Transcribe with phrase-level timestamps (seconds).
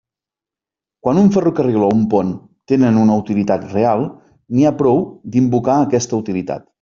[1.07, 2.31] Quan un ferrocarril o un pont
[2.73, 4.07] tenen una utilitat real,
[4.57, 5.03] n'hi ha prou
[5.37, 6.67] d'invocar aquesta utilitat.